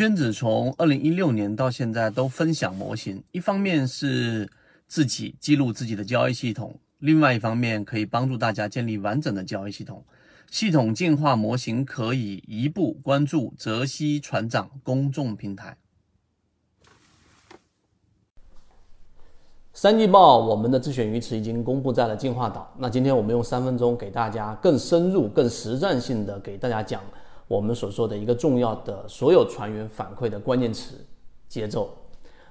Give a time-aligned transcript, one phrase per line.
[0.00, 4.50] 圈子从二零一六年到现在都分享模型，一方面是
[4.88, 10.02] 自己记录自己的交易系统，另外一方面可以帮助大家建立完整的交易系统。
[10.50, 15.76] 系统进化模型可以一步关注泽西船长公众平台。
[19.74, 22.72] 三季报，我们的自选鱼池已经公布在了进化岛。
[22.78, 27.02] 那今天我们用三分钟给大家更深入、更实战性的给大家讲。
[27.50, 30.94] 我们所说的一个重要的所有船员反馈的关键词——
[31.50, 31.90] 节奏。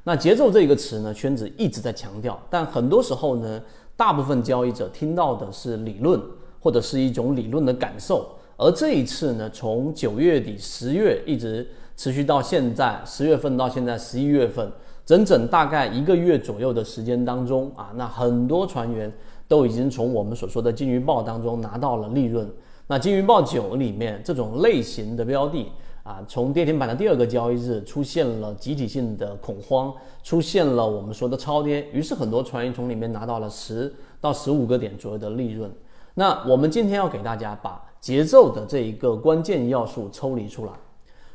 [0.04, 3.62] 那节奏这个词呢，圈子一直在强调，但很多时候呢，
[3.96, 6.22] 大部分交易者听到的是理论
[6.60, 8.28] 或者是一种理论的感受。
[8.58, 14.70] 而这一次呢，从九月底、十月一直持续到现在，十月份到现在十一月份，
[15.06, 19.10] 整整大概一个月左右的时间当中啊，那很多船员
[19.48, 22.52] 都已经从我们所说的金鱼报当中拿到了利润。
[22.92, 25.72] 那金鱼报九里面这种类型的标的
[26.02, 29.94] 啊，从跌停板的第二个交易日出现了集体性的恐慌，
[30.24, 35.72] 出现了我们说的超跌，于是很多船员从里面拿到了十到十五个点左右的利润。
[36.16, 40.72] 那我们今天要给大家把节奏的这一个关键要素抽离出来。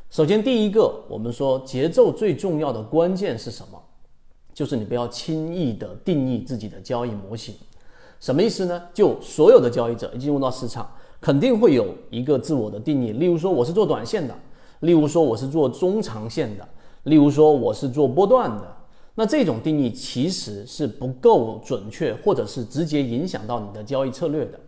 [0.09, 3.81] 首先，第一个，我们说节奏最重要的关键是什么？
[4.53, 7.55] 就是你不要轻易的定义自己的交易模型。
[8.19, 8.81] 什么意思呢？
[8.93, 10.89] 就所有的交易者一进入到市场。
[11.21, 14.35] 肯定会有一个自我的定义，例如说我是做短线的，
[14.81, 16.67] 例如说我是做中长线的，
[17.03, 18.75] 例如说我是做波段的。
[19.17, 24.59] 那这种定义其实是不够准确，或者是直接影响到你的交易策略的。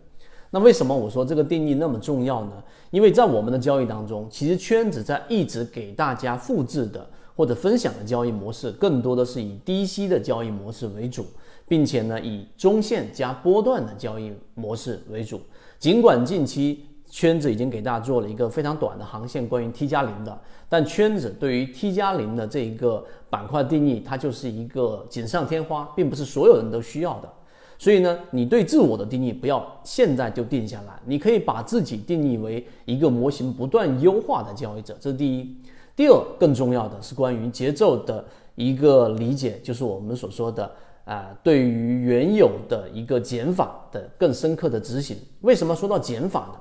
[0.50, 2.52] 那为什么我说这个定义那么重要呢？
[2.90, 11.26] 因为在我们的交易当中，其实圈子在一直给大家复制的或者分享的交易模式，更多的是以低吸的交易模式为主，
[11.68, 15.38] 并且呢以中线加波段的交易模式为主。
[15.78, 27.32] 尽管近期圈子已经给大家做了一个非常短的航线，关于 T 加零的，但圈子对于 T 加零的这一个板块定义，它就是一个锦上添花，并不是所有人都需要的。
[27.78, 35.56] 所以呢，你对自我的定义不要现在就定下来，你可以把自己定义为一个模型不断优化的交易者，这是第一。
[35.94, 38.24] 第二，更重要的是关于节奏的
[38.56, 40.68] 一个理解，就是我们所说的。
[41.08, 46.60] 啊，对于原有的一个减法的更深刻的执行，为什么说到减法呢？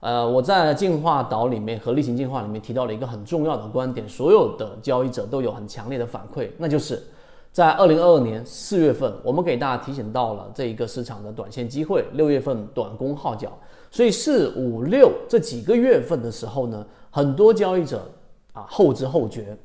[0.00, 7.00] 呃，我在进化岛里面和例行进化里面提到了一个很重要的观点，所有的交易者都有很强烈的反馈，那就是
[7.52, 13.56] 在二零二二年四月份，我们给大家提醒到了这一个市场的短线机会，六月份短攻号角，
[13.92, 18.10] 所以四五六这几个月份的时候呢，很多交易者
[18.52, 19.56] 啊后知后觉。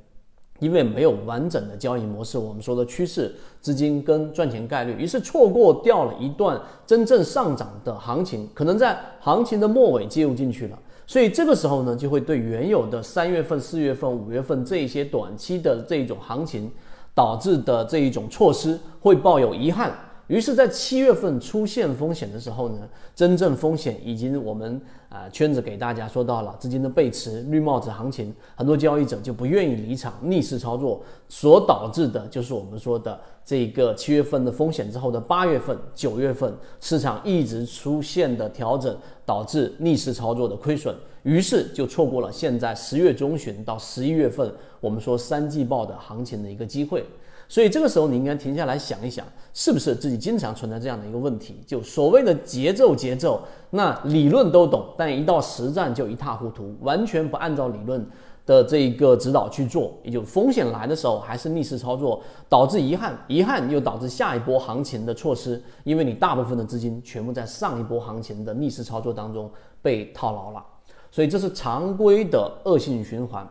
[0.61, 10.77] 因为没有完整的交易模式，我们说的趋势、资金跟赚钱概率，于是错过掉了一段真正上涨的行情，可能在行情的末尾介入进去了，
[11.07, 16.71] 所以这个时候呢，就会对原有的三月份、四月份、五月份这一些短期的这一种行情
[17.15, 19.91] 导致的这一种措施，会抱有遗憾。
[20.31, 44.49] 于是，在七月份出现风险的时候呢，真正风险已经我们啊圈子给大家说到了资金的背驰、绿帽子行情，很多交易者就不愿意离场，逆势操作，所导致的就是我们说的这个七月份的风险之后的八月份、九月份市场一直出现的调整，导致逆势操作的亏损，于是就错过了现在十月中旬到十一月份
[44.79, 47.03] 我们说三季报的行情的一个机会。
[47.51, 51.61] 所以这个时候，你应该停下来想一想，是不是自己经常存在这样的一个问题？
[51.67, 53.41] 就所谓的节奏，节奏，
[53.71, 58.07] 那理论都懂，但一到实战就一塌糊涂，完全不按照理论
[58.45, 69.51] 的这一个指导去做，也就风险来的时候还是逆势操作，导致遗憾，遗憾又导致下一波行情的错失，因为你大部分的资金全部在上一波行情的逆势操作当中
[69.81, 70.65] 被套牢了，
[71.11, 73.45] 所以这是常规的恶性循环，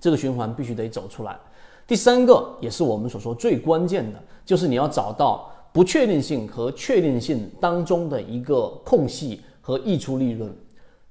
[0.00, 1.38] 这个循环必须得走出来。
[1.86, 10.50] 第三个也是我们所说最关键的，就是你要找到不确定性和确定性当中的一个空隙和溢出利润。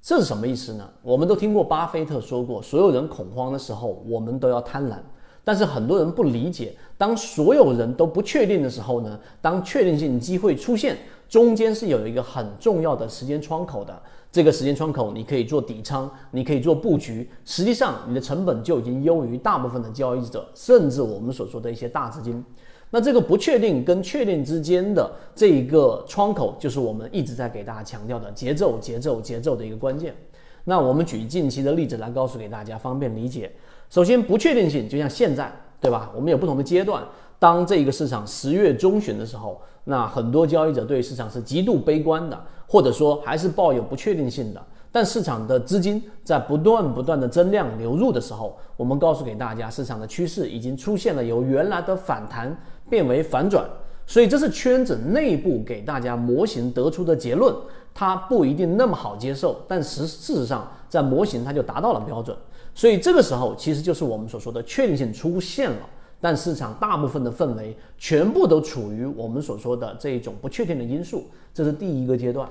[0.02, 0.90] 这是什么意思呢？
[1.02, 4.96] 我们都听过巴菲特说过，所有人恐慌的时候，我们都要贪婪。
[5.44, 9.20] 但是很多人不理解，当所有人都不确定的时候呢？
[9.42, 10.96] 当确定性机会出现，
[11.28, 14.02] 中间是有一个很重要的时间窗口的。
[14.32, 17.28] 这个时间窗口，你可以做底仓，你可以做布局。
[17.46, 22.44] 实际上，你的成本就已经优于大部分的交易者，甚至我们所说的一些大资金。
[22.92, 30.16] 那这个不确定跟确定之间的这一个窗口，就是我们一直在给大家强调的节奏、节奏、节奏的一个关键。
[30.64, 33.52] 那我们举近期的例子来告诉给大家，方便理解。
[33.90, 35.52] 首先，不确定性就像现在，
[35.82, 36.12] 对吧？
[36.16, 37.04] 我们有不同的阶段。
[37.40, 44.62] 当这个市场十月中旬的时候，那很多交易者对市场是极度悲观的，或者说还是抱有不确定性的。
[44.92, 52.56] 但市场的资金在不断不断的增量流入的时候，我们告诉给大家，市场的趋势已经出现了由原来的反弹
[52.90, 53.64] 变为反转，
[54.08, 57.56] 所以这是圈子内部给大家模型得出的结论，
[57.94, 62.36] 它不一定那么好接受，但实事实上在模型它就达到了标准，
[62.74, 65.88] 所以这个时候其实就是我们所说的确定性出现了，
[66.22, 72.50] 但市场大部分的氛围全部都处于我们所说的这一种不确定的因素，这是第一个阶段。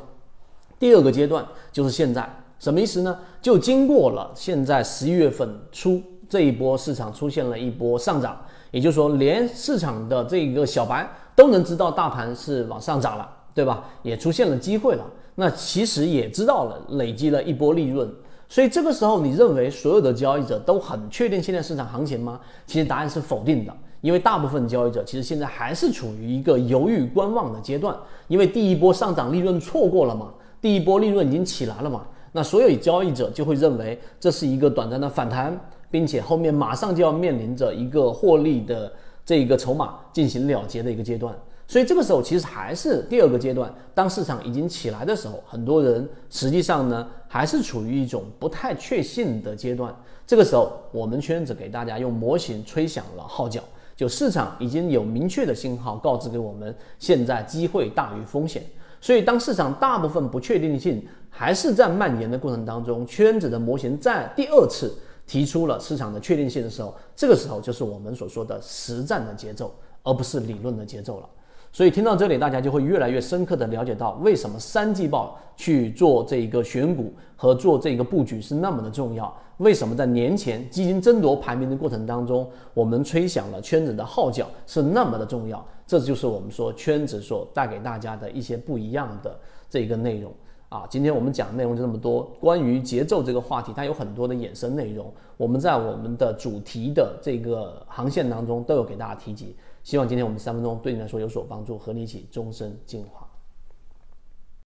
[0.78, 2.28] 第二个阶段就是现在，
[2.58, 3.18] 什么意思呢？
[3.42, 13.84] 就经过了现在十一月份初这一波市场出现了一波上涨，也就是说，连市场的这个小白都能知道大盘是往上涨了，对吧？
[14.02, 15.04] 也出现了机会了。
[15.34, 18.08] 那其实也知道了，累积了一波利润。
[18.48, 22.40] 所以这个时候，你认为所有的交易者都很确定现在市场行情吗？
[22.66, 27.94] 其实答案是否定的，因为大部分交易者其实现在还是处于一个犹豫观望的阶段，
[28.26, 30.32] 因为第一波上涨利润错过了嘛。
[30.60, 32.06] 第一波利润已经起来了嘛？
[32.32, 35.58] 那所有交易者就会认为这是一个短暂的反弹，
[35.90, 38.90] 并且后面马上就要面临着一个获利的
[39.24, 41.34] 这个筹码进行了结的一个阶段。
[41.68, 49.94] 所以这个时候其实还是第二个阶段，当市场已经起来的时候，很多人实际上呢还是处于一种不太确信的阶段。
[50.26, 53.62] 这个时候，我们圈子给大家用模型吹响了号角，
[53.94, 58.62] 就市场已经有明确的信号告知给我们，现在机会大于风险。
[58.98, 64.92] 所以，当市场大部分不确定性还是在蔓延的过程当中，圈子的模型在第二次
[65.26, 71.28] 提出了市场的确定性的时候，这个时候就是我们所说的实战的节奏，而不是理论的节奏了。
[71.72, 79.32] 所以听到这里，大家就会越来越深刻的了解到，为什么三季报去做这一个选股和做这个布局是那么的重要。
[79.58, 85.64] 为什么在年前基金争夺排名的过程当中，我们吹响了圈子的号角是那么的重要？
[85.86, 89.36] 这就是我们说圈子所带给大家的一些不一样的
[89.68, 90.32] 这个内容
[90.68, 90.84] 啊。
[90.88, 92.22] 今天我们讲的内容就这么多。
[92.40, 99.56] 关于节奏这个话题，它有很多的衍生内容，我们在我们的主题的这个航线当中都有给大家提及。
[99.88, 103.26] 希望今天我们三分钟对你来说有所帮助，和你一起终身进化。